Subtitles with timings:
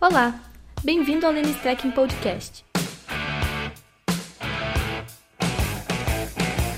[0.00, 0.40] Olá,
[0.84, 2.64] bem-vindo ao Lênis Trekking Podcast.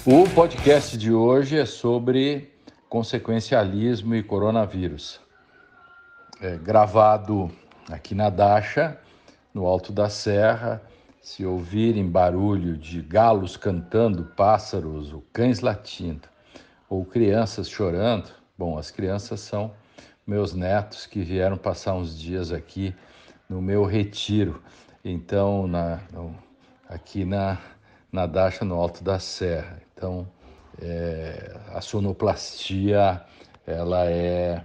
[0.06, 2.50] O podcast de hoje é sobre
[2.88, 5.20] consequencialismo e coronavírus.
[6.40, 7.50] É gravado
[7.90, 8.98] aqui na Dacha,
[9.52, 10.80] no alto da serra.
[11.20, 16.26] Se ouvirem barulho de galos cantando, pássaros ou cães latindo,
[16.88, 19.72] ou crianças chorando, bom, as crianças são
[20.26, 22.94] meus netos que vieram passar uns dias aqui
[23.48, 24.62] no meu retiro.
[25.04, 26.34] Então, na, no,
[26.88, 27.58] aqui na,
[28.12, 29.80] na Dacha, no Alto da Serra.
[29.92, 30.26] Então,
[30.80, 33.22] é, a sonoplastia,
[33.66, 34.64] ela é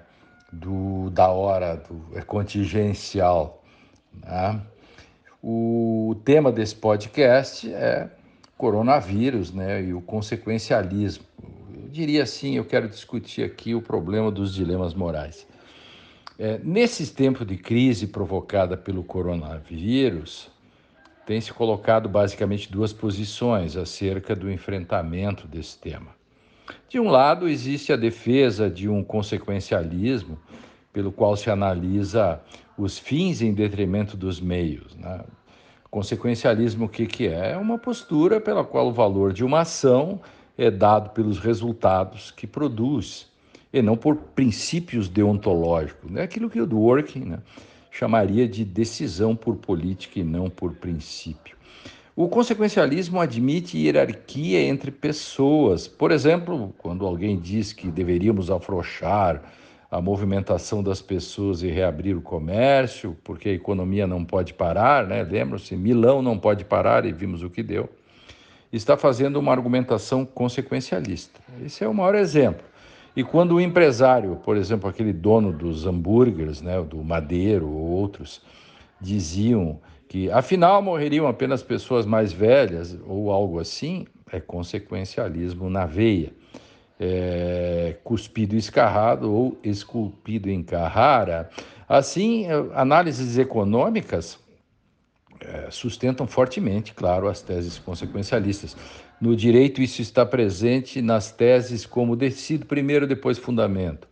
[0.51, 3.63] do, da hora, do, é contingencial.
[4.13, 4.61] Né?
[5.41, 8.09] O tema desse podcast é
[8.57, 11.25] coronavírus né, e o consequencialismo.
[11.95, 15.47] Diria assim, eu quero discutir aqui o problema dos dilemas morais.
[16.37, 20.51] É, nesses tempos de crise provocada pelo coronavírus,
[21.25, 26.07] tem se colocado basicamente duas posições acerca do enfrentamento desse tema.
[26.89, 30.37] De um lado, existe a defesa de um consequencialismo,
[30.91, 32.41] pelo qual se analisa
[32.77, 34.93] os fins em detrimento dos meios.
[34.97, 35.23] Né?
[35.89, 37.51] Consequencialismo, o que, que é?
[37.51, 40.19] É uma postura pela qual o valor de uma ação
[40.57, 43.27] é dado pelos resultados que produz
[43.71, 46.09] e não por princípios deontológicos.
[46.09, 46.23] Né?
[46.23, 47.39] aquilo que o Dworkin né,
[47.91, 51.55] chamaria de decisão por política e não por princípio.
[52.15, 55.85] O consequencialismo admite hierarquia entre pessoas.
[55.85, 59.41] Por exemplo, quando alguém diz que deveríamos afrouxar
[59.91, 65.23] a movimentação das pessoas e reabrir o comércio, porque a economia não pode parar, né?
[65.23, 67.89] Lembram-se, Milão não pode parar e vimos o que deu.
[68.71, 71.39] Está fazendo uma argumentação consequencialista.
[71.63, 72.65] Esse é o maior exemplo.
[73.15, 78.41] E quando o empresário, por exemplo, aquele dono dos hambúrgueres, né, do Madeiro ou outros,
[78.99, 86.33] diziam que afinal morreriam apenas pessoas mais velhas ou algo assim, é consequencialismo na veia.
[86.97, 91.49] É, cuspido escarrado ou esculpido em Carrara.
[91.89, 94.39] Assim, análises econômicas
[95.69, 98.75] sustentam fortemente, claro, as teses consequencialistas.
[99.19, 104.07] No direito, isso está presente nas teses como decido primeiro, depois fundamento.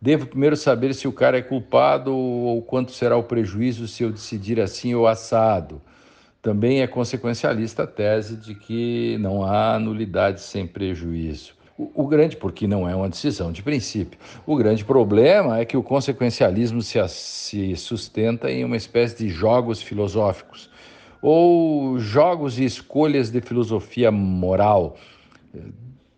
[0.00, 4.10] Devo primeiro saber se o cara é culpado ou quanto será o prejuízo se eu
[4.10, 5.80] decidir assim ou assado.
[6.42, 11.54] Também é consequencialista a tese de que não há nulidade sem prejuízo.
[11.76, 15.76] O, o, grande, porque não é uma decisão de princípio, o grande problema é que
[15.76, 20.70] o consequencialismo se, se sustenta em uma espécie de jogos filosóficos
[21.28, 24.96] ou jogos e escolhas de filosofia moral.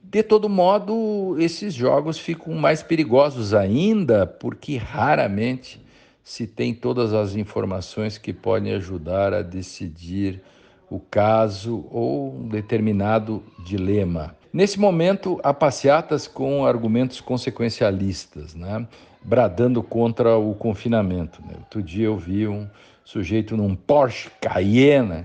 [0.03, 5.81] De todo modo, esses jogos ficam mais perigosos ainda porque raramente
[6.23, 10.43] se tem todas as informações que podem ajudar a decidir
[10.91, 14.37] o caso ou um determinado dilema.
[14.53, 18.87] Nesse momento, há passeatas com argumentos consequencialistas, né?
[19.25, 21.41] bradando contra o confinamento.
[21.41, 21.55] Né?
[21.61, 22.69] Outro dia eu vi um
[23.09, 25.25] sujeito num Porsche Cayenne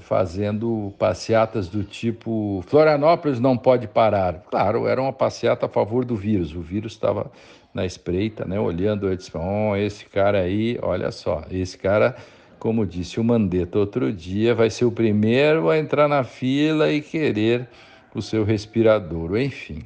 [0.00, 4.42] fazendo passeatas do tipo Florianópolis não pode parar.
[4.50, 6.56] Claro, era uma passeata a favor do vírus.
[6.56, 7.30] O vírus estava
[7.72, 12.16] na espreita, né, olhando e disse: "Oh, esse cara aí, olha só, esse cara,
[12.58, 17.00] como disse o Mandetta outro dia, vai ser o primeiro a entrar na fila e
[17.00, 17.68] querer
[18.12, 19.36] o seu respirador".
[19.36, 19.84] Enfim,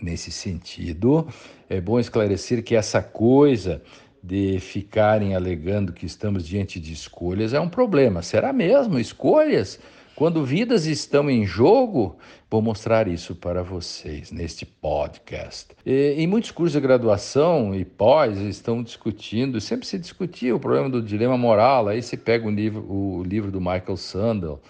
[0.00, 1.26] nesse sentido,
[1.68, 3.82] é bom esclarecer que essa coisa
[4.22, 8.22] de ficarem alegando que estamos diante de escolhas é um problema.
[8.22, 8.98] Será mesmo?
[8.98, 9.78] Escolhas?
[10.18, 12.18] Quando vidas estão em jogo?
[12.50, 15.68] Vou mostrar isso para vocês neste podcast.
[15.86, 20.90] E, em muitos cursos de graduação e pós estão discutindo, sempre se discutia o problema
[20.90, 21.86] do dilema moral.
[21.86, 24.60] Aí se pega o livro, o livro do Michael Sandel,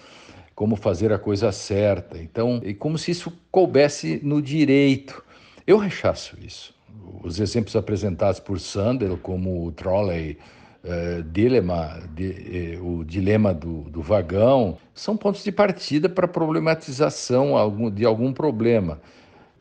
[0.54, 2.18] Como Fazer a Coisa Certa.
[2.18, 5.24] Então, é como se isso coubesse no direito.
[5.66, 6.77] Eu rechaço isso
[7.22, 10.38] os exemplos apresentados por Sandel, como o trolley
[10.84, 17.52] eh, dilema, de, eh, o dilema do, do, vagão, são pontos de partida para problematização
[17.90, 19.00] de algum problema.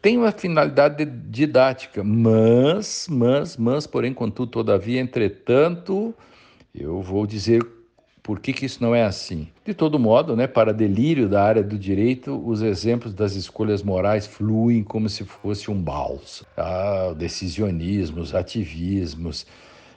[0.01, 6.13] Tem uma finalidade didática, mas, mas, mas, porém, contudo, todavia, entretanto,
[6.73, 7.65] eu vou dizer
[8.27, 9.47] por que, que isso não é assim?
[9.63, 14.27] De todo modo, né, para delírio da área do direito, os exemplos das escolhas morais
[14.27, 16.45] fluem como se fosse um balso.
[16.57, 19.47] Ah, decisionismos, ativismos.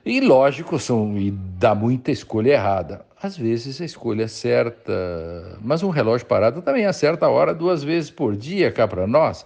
[0.07, 3.05] E lógico, são, e dá muita escolha errada.
[3.21, 4.93] Às vezes a escolha é certa,
[5.61, 9.45] mas um relógio parado também acerta a hora duas vezes por dia cá para nós.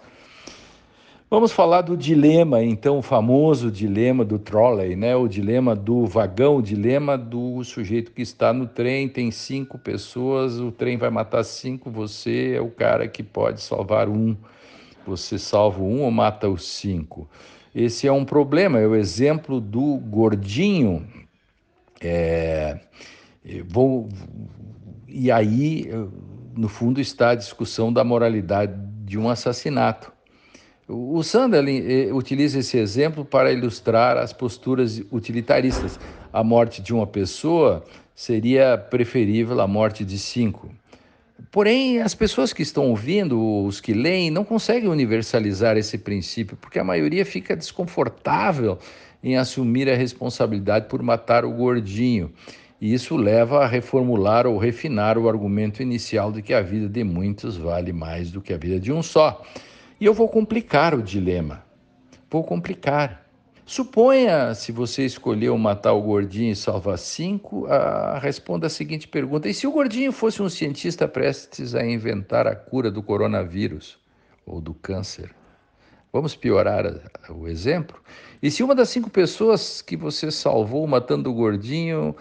[1.34, 5.16] Vamos falar do dilema, então, o famoso dilema do trolley, né?
[5.16, 10.60] O dilema do vagão, o dilema do sujeito que está no trem, tem cinco pessoas,
[10.60, 14.36] o trem vai matar cinco, você é o cara que pode salvar um.
[15.04, 17.28] Você salva um ou mata os cinco.
[17.74, 21.04] Esse é um problema, é o exemplo do gordinho.
[22.00, 22.78] É,
[23.66, 24.08] vou,
[25.08, 25.90] e aí,
[26.56, 28.72] no fundo, está a discussão da moralidade
[29.04, 30.13] de um assassinato.
[30.86, 35.98] O Sunderland eh, utiliza esse exemplo para ilustrar as posturas utilitaristas.
[36.30, 37.82] A morte de uma pessoa
[38.14, 40.70] seria preferível à morte de cinco.
[41.50, 46.78] Porém, as pessoas que estão ouvindo, os que leem, não conseguem universalizar esse princípio, porque
[46.78, 48.78] a maioria fica desconfortável
[49.22, 52.30] em assumir a responsabilidade por matar o gordinho.
[52.78, 57.02] E isso leva a reformular ou refinar o argumento inicial de que a vida de
[57.02, 59.42] muitos vale mais do que a vida de um só.
[60.00, 61.64] E eu vou complicar o dilema.
[62.30, 63.24] Vou complicar.
[63.66, 69.48] Suponha, se você escolheu matar o gordinho e salvar cinco, a, responda a seguinte pergunta:
[69.48, 73.98] e se o gordinho fosse um cientista prestes a inventar a cura do coronavírus
[74.44, 75.30] ou do câncer?
[76.12, 76.84] Vamos piorar
[77.30, 78.00] o exemplo?
[78.42, 82.14] E se uma das cinco pessoas que você salvou matando o gordinho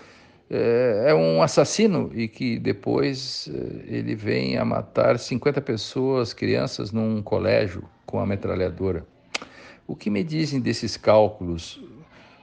[0.55, 6.91] é, é um assassino e que depois é, ele vem a matar 50 pessoas, crianças,
[6.91, 9.03] num colégio com a metralhadora.
[9.87, 11.81] O que me dizem desses cálculos?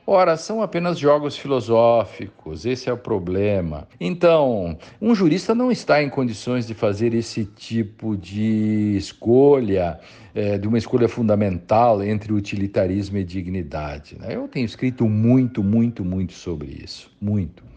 [0.04, 3.86] Ora, são apenas jogos filosóficos, esse é o problema.
[4.00, 10.00] Então, um jurista não está em condições de fazer esse tipo de escolha,
[10.34, 14.18] é, de uma escolha fundamental entre utilitarismo e dignidade.
[14.18, 14.34] Né?
[14.34, 17.08] Eu tenho escrito muito, muito, muito sobre isso.
[17.20, 17.70] Muito.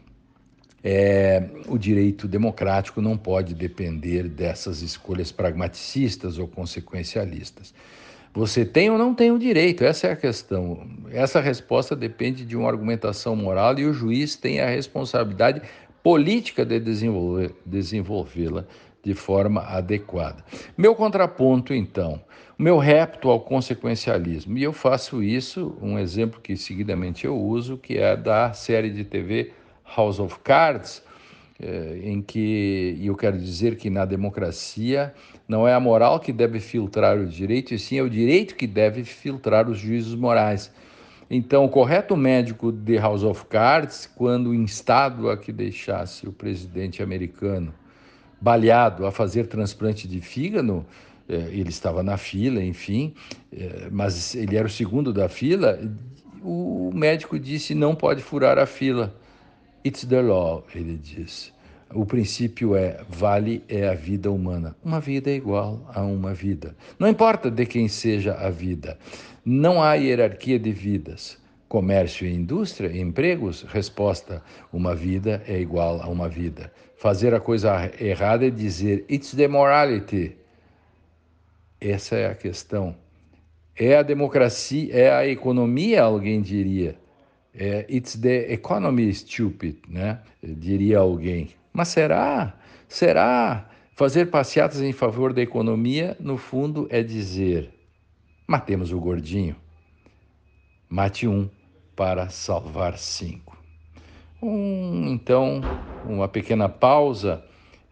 [0.84, 7.74] É, o direito democrático não pode depender dessas escolhas pragmaticistas ou consequencialistas.
[8.34, 9.84] Você tem ou não tem o direito?
[9.84, 10.86] Essa é a questão.
[11.12, 15.62] Essa resposta depende de uma argumentação moral e o juiz tem a responsabilidade
[16.02, 16.80] política de
[17.66, 18.66] desenvolvê-la
[19.04, 20.44] de forma adequada.
[20.78, 22.20] Meu contraponto, então,
[22.58, 24.58] meu repto ao consequencialismo.
[24.58, 29.04] E eu faço isso, um exemplo que seguidamente eu uso, que é da série de
[29.04, 29.52] TV
[29.84, 31.04] House of Cards,
[31.60, 35.14] eh, em que, eu quero dizer que na democracia
[35.48, 38.68] não é a moral que deve filtrar o direito, e sim é o direito que
[38.68, 40.72] deve filtrar os juízos morais.
[41.30, 47.02] Então, o correto médico de House of Cards, quando instado a que deixasse o presidente
[47.02, 47.74] americano
[48.42, 50.86] baleado a fazer transplante de fígado,
[51.30, 53.14] eh, ele estava na fila, enfim,
[53.52, 55.80] eh, mas ele era o segundo da fila,
[56.44, 59.16] o médico disse não pode furar a fila.
[59.86, 61.52] It's the law, ele diz.
[61.94, 64.76] O princípio é: vale é a vida humana.
[64.84, 66.74] Uma vida é igual a uma vida.
[66.98, 68.98] Não importa de quem seja a vida.
[69.46, 71.38] Não há hierarquia de vidas.
[71.68, 74.42] Comércio e indústria, empregos, resposta:
[74.72, 76.72] uma vida é igual a uma vida.
[76.96, 80.38] Fazer a coisa errada é dizer: it's the morality.
[81.82, 82.96] Essa é a questão.
[83.76, 87.03] É a democracia, é a economia, alguém diria.
[87.56, 90.20] É, It's the economy stupid, né?
[90.42, 91.50] diria alguém.
[91.72, 92.58] Mas será?
[92.88, 93.70] Será?
[93.96, 97.70] Fazer passeatas em favor da economia, no fundo, é dizer:
[98.48, 99.56] matemos o gordinho.
[100.90, 101.50] Mate um
[101.96, 103.58] para salvar cinco.
[104.42, 105.62] Um, então,
[106.06, 107.44] uma pequena pausa,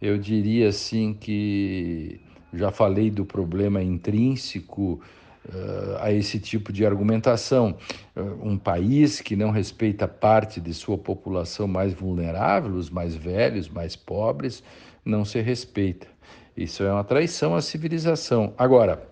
[0.01, 2.19] eu diria assim que
[2.53, 4.99] já falei do problema intrínseco
[5.47, 7.77] uh, a esse tipo de argumentação.
[8.15, 13.69] Uh, um país que não respeita parte de sua população mais vulnerável, os mais velhos,
[13.69, 14.63] mais pobres,
[15.03, 16.07] não se respeita.
[16.55, 18.53] Isso é uma traição à civilização.
[18.57, 19.07] Agora,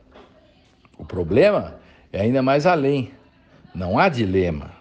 [0.98, 1.80] o problema
[2.12, 3.12] é ainda mais além.
[3.74, 4.72] Não há dilema.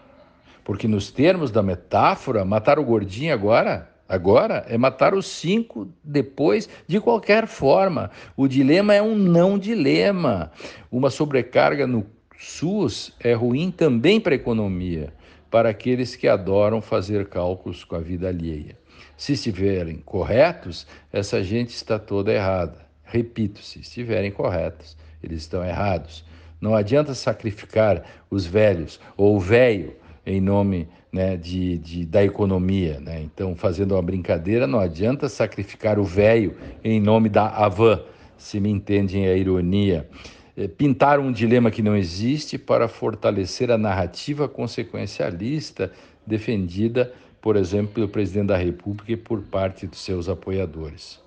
[0.65, 6.69] Porque, nos termos da metáfora, matar o gordinho agora Agora é matar os cinco depois,
[6.87, 8.11] de qualquer forma.
[8.37, 10.51] O dilema é um não dilema.
[10.91, 12.07] Uma sobrecarga no
[12.39, 15.13] SUS é ruim também para a economia,
[15.51, 18.79] para aqueles que adoram fazer cálculos com a vida alheia.
[19.17, 22.87] Se estiverem corretos, essa gente está toda errada.
[23.05, 26.25] Repito, se estiverem corretos, eles estão errados.
[26.61, 29.97] Não adianta sacrificar os velhos ou o velho
[30.29, 33.01] em nome né, de, de, da economia.
[33.01, 33.23] Né?
[33.23, 36.55] Então, fazendo uma brincadeira, não adianta sacrificar o velho
[36.85, 38.01] em nome da Avan,
[38.37, 40.09] se me entendem a ironia.
[40.57, 45.93] É, pintar um dilema que não existe para fortalecer a narrativa consequencialista
[46.27, 51.21] defendida, por exemplo, pelo presidente da República e por parte dos seus apoiadores.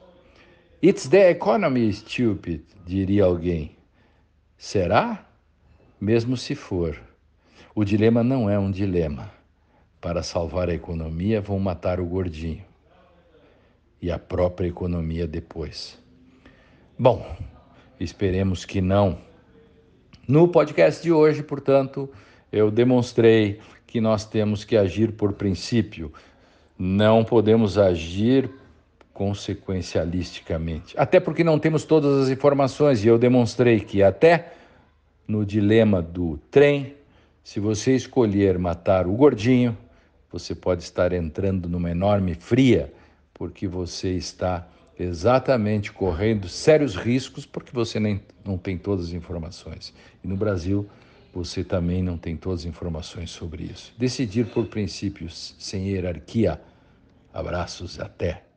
[0.84, 3.72] It's the economy, stupid, diria alguém.
[4.58, 5.26] Será?
[6.02, 7.00] mesmo se for.
[7.74, 9.32] O dilema não é um dilema.
[10.02, 12.64] Para salvar a economia, vão matar o gordinho.
[14.02, 15.98] E a própria economia depois.
[17.00, 17.26] Bom,
[18.00, 19.20] esperemos que não.
[20.28, 22.10] No podcast de hoje, portanto,
[22.52, 26.12] eu demonstrei que nós temos que agir por princípio.
[26.78, 28.50] Não podemos agir
[29.14, 30.94] consequencialisticamente.
[30.98, 34.54] Até porque não temos todas as informações e eu demonstrei que até
[35.28, 36.96] no dilema do trem,
[37.44, 39.78] se você escolher matar o gordinho,
[40.32, 42.94] você pode estar entrando numa enorme fria,
[43.34, 44.68] porque você está
[44.98, 49.94] exatamente correndo sérios riscos, porque você nem, não tem todas as informações.
[50.24, 50.88] E no Brasil,
[51.34, 53.94] você também não tem todas as informações sobre isso.
[53.98, 56.62] Decidir por princípios sem hierarquia.
[57.34, 58.51] Abraços, até.